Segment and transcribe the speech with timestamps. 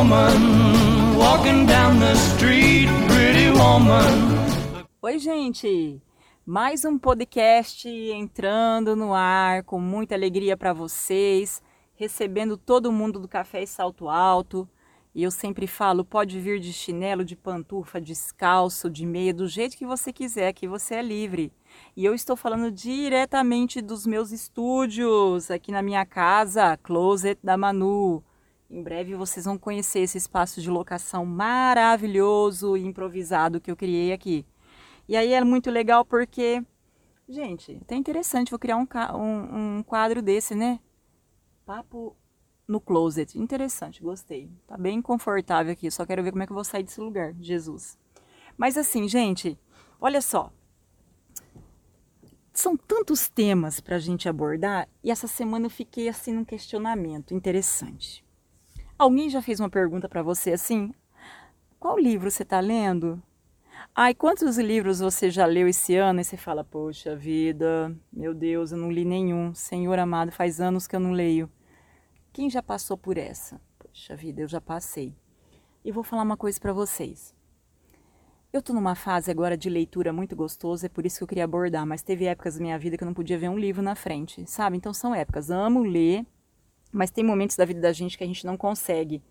[0.00, 4.86] woman walking down the street, pretty woman.
[5.02, 6.00] Oi, gente!
[6.46, 11.62] Mais um podcast entrando no ar com muita alegria para vocês,
[11.94, 14.66] recebendo todo mundo do Café e Salto Alto.
[15.14, 19.76] E eu sempre falo, pode vir de chinelo, de pantufa, descalço, de meia, do jeito
[19.76, 21.52] que você quiser, que você é livre.
[21.94, 28.24] E eu estou falando diretamente dos meus estúdios, aqui na minha casa, Closet da Manu.
[28.70, 34.12] Em breve vocês vão conhecer esse espaço de locação maravilhoso e improvisado que eu criei
[34.12, 34.46] aqui.
[35.08, 36.64] E aí é muito legal porque,
[37.28, 40.78] gente, até interessante, vou criar um, um, um quadro desse, né?
[41.66, 42.16] Papo
[42.68, 43.36] no closet.
[43.36, 44.48] Interessante, gostei.
[44.68, 47.34] Tá bem confortável aqui, só quero ver como é que eu vou sair desse lugar,
[47.40, 47.98] Jesus.
[48.56, 49.58] Mas assim, gente,
[50.00, 50.52] olha só.
[52.52, 57.34] São tantos temas para a gente abordar e essa semana eu fiquei assim num questionamento
[57.34, 58.24] interessante.
[59.00, 60.92] Alguém já fez uma pergunta para você assim?
[61.78, 63.18] Qual livro você está lendo?
[63.94, 66.20] Ai, quantos livros você já leu esse ano?
[66.20, 69.54] E você fala, poxa vida, meu Deus, eu não li nenhum.
[69.54, 71.50] Senhor amado, faz anos que eu não leio.
[72.30, 73.58] Quem já passou por essa?
[73.78, 75.16] Poxa vida, eu já passei.
[75.82, 77.34] E vou falar uma coisa para vocês.
[78.52, 81.44] Eu tô numa fase agora de leitura muito gostosa, é por isso que eu queria
[81.44, 83.94] abordar, mas teve épocas da minha vida que eu não podia ver um livro na
[83.94, 84.76] frente, sabe?
[84.76, 85.50] Então são épocas.
[85.50, 86.26] Amo ler,
[86.92, 89.22] mas tem momentos da vida da gente que a gente não consegue.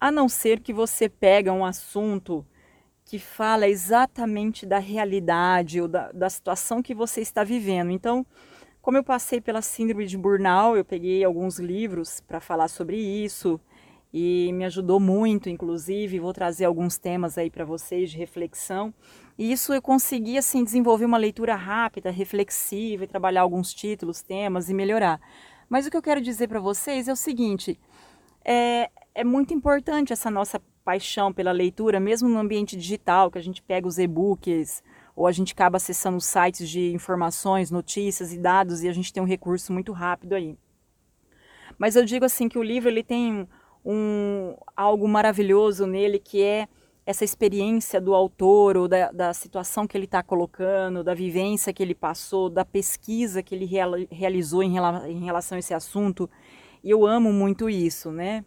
[0.00, 2.44] A não ser que você pega um assunto
[3.04, 7.90] que fala exatamente da realidade ou da, da situação que você está vivendo.
[7.90, 8.26] Então,
[8.82, 13.60] como eu passei pela síndrome de burnout, eu peguei alguns livros para falar sobre isso
[14.12, 18.94] e me ajudou muito, inclusive, vou trazer alguns temas aí para vocês de reflexão.
[19.38, 24.70] E isso eu consegui assim desenvolver uma leitura rápida, reflexiva e trabalhar alguns títulos, temas
[24.70, 25.20] e melhorar.
[25.68, 27.78] Mas o que eu quero dizer para vocês é o seguinte:
[28.44, 33.42] é, é muito importante essa nossa paixão pela leitura, mesmo no ambiente digital, que a
[33.42, 34.82] gente pega os e-books,
[35.16, 39.22] ou a gente acaba acessando sites de informações, notícias e dados e a gente tem
[39.22, 40.56] um recurso muito rápido aí.
[41.78, 43.48] Mas eu digo assim que o livro ele tem
[43.84, 46.68] um algo maravilhoso nele que é
[47.06, 51.80] essa experiência do autor ou da, da situação que ele está colocando, da vivência que
[51.80, 56.28] ele passou, da pesquisa que ele real, realizou em, rela, em relação a esse assunto.
[56.82, 58.44] E eu amo muito isso, né?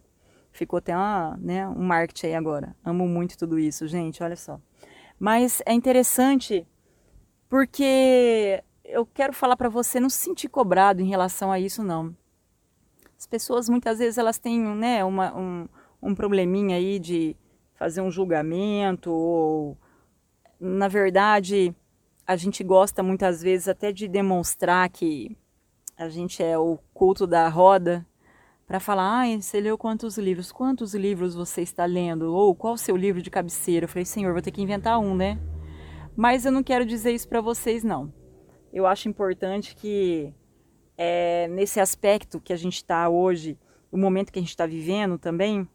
[0.52, 2.76] Ficou até uma, né, um marketing aí agora.
[2.84, 4.60] Amo muito tudo isso, gente, olha só.
[5.18, 6.66] Mas é interessante
[7.48, 12.14] porque eu quero falar para você não se sentir cobrado em relação a isso, não.
[13.18, 15.68] As pessoas muitas vezes elas têm né, uma, um,
[16.02, 17.36] um probleminha aí de
[17.80, 19.78] fazer um julgamento ou
[20.60, 21.74] na verdade
[22.26, 25.34] a gente gosta muitas vezes até de demonstrar que
[25.96, 28.06] a gente é o culto da roda
[28.66, 30.52] para falar, ah, você leu quantos livros?
[30.52, 32.34] Quantos livros você está lendo?
[32.34, 33.84] Ou qual o seu livro de cabeceira?
[33.84, 35.40] Eu falei, Senhor, vou ter que inventar um, né?
[36.14, 38.12] Mas eu não quero dizer isso para vocês, não.
[38.72, 40.32] Eu acho importante que
[40.98, 43.58] é, nesse aspecto que a gente está hoje,
[43.90, 45.66] o momento que a gente está vivendo também,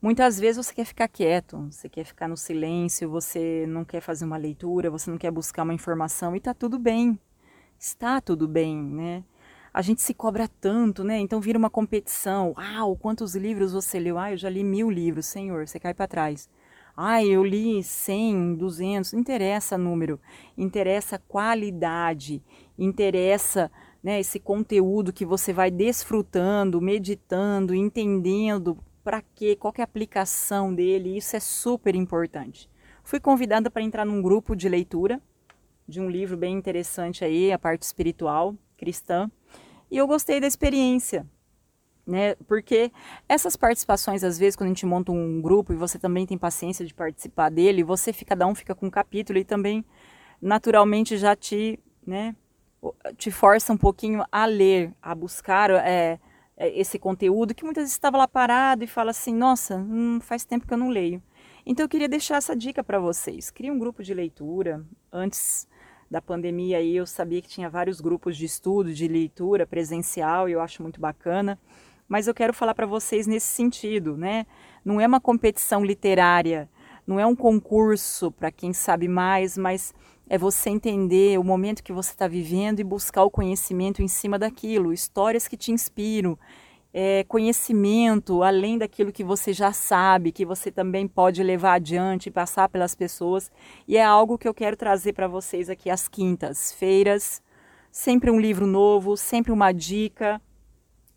[0.00, 4.24] muitas vezes você quer ficar quieto, você quer ficar no silêncio, você não quer fazer
[4.24, 7.18] uma leitura, você não quer buscar uma informação e está tudo bem.
[7.78, 9.24] Está tudo bem, né?
[9.72, 11.18] a gente se cobra tanto, né?
[11.18, 12.52] Então vira uma competição.
[12.56, 14.18] Uau, quantos livros você leu?
[14.18, 16.48] Ah, eu já li mil livros, senhor, você cai para trás.
[16.96, 20.18] Ah, eu li 100, 200, não interessa número,
[20.56, 22.42] interessa qualidade,
[22.76, 23.70] interessa
[24.02, 28.76] né, esse conteúdo que você vai desfrutando, meditando, entendendo
[29.08, 32.68] para quê, qual é a aplicação dele, isso é super importante.
[33.02, 35.18] Fui convidada para entrar num grupo de leitura
[35.88, 39.30] de um livro bem interessante aí, a parte espiritual cristã,
[39.90, 41.26] e eu gostei da experiência,
[42.06, 42.34] né?
[42.46, 42.92] Porque
[43.26, 46.84] essas participações, às vezes, quando a gente monta um grupo e você também tem paciência
[46.84, 49.82] de participar dele, você fica, cada um fica com um capítulo e também
[50.38, 52.36] naturalmente já te, né?
[53.16, 56.20] Te força um pouquinho a ler, a buscar é,
[56.58, 60.66] esse conteúdo que muitas vezes estava lá parado e fala assim, nossa, hum, faz tempo
[60.66, 61.22] que eu não leio.
[61.64, 63.50] Então eu queria deixar essa dica para vocês.
[63.50, 65.68] Crie um grupo de leitura antes
[66.10, 70.52] da pandemia aí eu sabia que tinha vários grupos de estudo, de leitura presencial, e
[70.52, 71.58] eu acho muito bacana.
[72.08, 74.46] Mas eu quero falar para vocês nesse sentido, né?
[74.82, 76.68] Não é uma competição literária,
[77.06, 79.94] não é um concurso para quem sabe mais, mas
[80.28, 84.38] é você entender o momento que você está vivendo e buscar o conhecimento em cima
[84.38, 86.38] daquilo, histórias que te inspiram,
[86.92, 92.68] é, conhecimento além daquilo que você já sabe, que você também pode levar adiante, passar
[92.68, 93.50] pelas pessoas.
[93.86, 97.42] E é algo que eu quero trazer para vocês aqui às quintas-feiras.
[97.90, 100.40] Sempre um livro novo, sempre uma dica.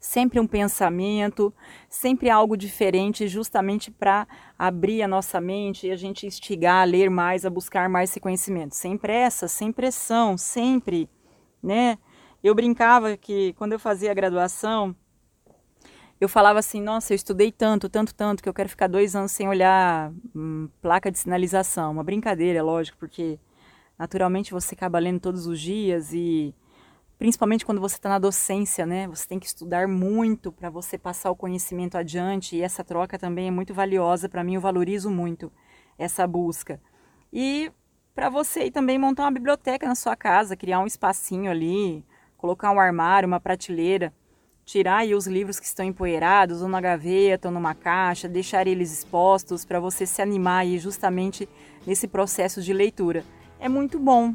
[0.02, 1.54] Sempre um pensamento,
[1.88, 4.28] sempre algo diferente, justamente para
[4.58, 8.20] abrir a nossa mente e a gente instigar a ler mais, a buscar mais esse
[8.20, 8.76] conhecimento.
[8.76, 11.08] Sem pressa, sem pressão, sempre,
[11.62, 12.00] né?
[12.44, 14.96] Eu brincava que quando eu fazia a graduação,
[16.20, 19.32] eu falava assim, nossa, eu estudei tanto, tanto, tanto, que eu quero ficar dois anos
[19.32, 21.92] sem olhar hum, placa de sinalização.
[21.92, 23.40] Uma brincadeira, é lógico, porque
[24.00, 26.56] naturalmente você acaba lendo todos os dias e
[27.22, 29.08] principalmente quando você está na docência, né?
[29.08, 33.48] Você tem que estudar muito para você passar o conhecimento adiante e essa troca também
[33.48, 34.56] é muito valiosa para mim.
[34.56, 35.52] Eu valorizo muito
[36.00, 36.82] essa busca
[37.32, 37.72] e
[38.16, 42.04] para você ir também montar uma biblioteca na sua casa, criar um espacinho ali,
[42.38, 44.12] colocar um armário, uma prateleira,
[44.66, 48.92] tirar aí os livros que estão empoeirados ou na gaveta ou numa caixa, deixar eles
[48.92, 51.48] expostos para você se animar aí justamente
[51.86, 53.24] nesse processo de leitura.
[53.60, 54.34] É muito bom,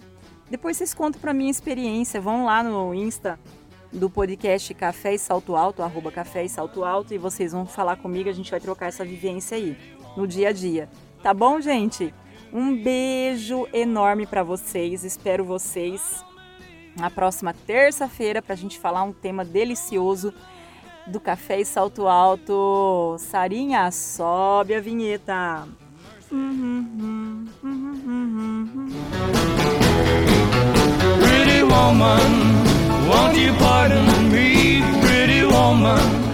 [0.50, 2.20] depois vocês contam para mim a experiência.
[2.20, 3.38] Vão lá no Insta
[3.93, 7.96] do podcast Café e Salto Alto, arroba Café e Salto Alto, e vocês vão falar
[7.96, 9.76] comigo, a gente vai trocar essa vivência aí,
[10.16, 10.88] no dia a dia.
[11.22, 12.12] Tá bom, gente?
[12.52, 16.25] Um beijo enorme para vocês, espero vocês
[16.99, 20.32] na próxima terça-feira para a gente falar um tema delicioso
[21.06, 23.16] do Café e Salto Alto.
[23.19, 25.69] Sarinha, sobe a vinheta.
[26.31, 27.75] Uhum, uhum, uhum,
[31.87, 36.25] woman, won't you pardon me, pretty woman?